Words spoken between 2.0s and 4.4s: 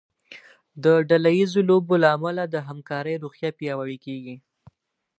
له امله د همکارۍ روحیه پیاوړې کیږي.